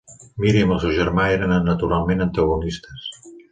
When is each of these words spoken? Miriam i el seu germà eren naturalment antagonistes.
Miriam 0.45 0.73
i 0.73 0.73
el 0.75 0.81
seu 0.83 0.93
germà 1.01 1.27
eren 1.35 1.55
naturalment 1.69 2.27
antagonistes. 2.29 3.09